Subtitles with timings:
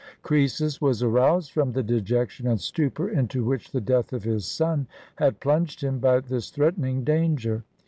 [0.23, 4.87] Croesus was aroused from the dejection and stupor into which the death of his son
[5.17, 7.63] had plunged him by this threatening danger.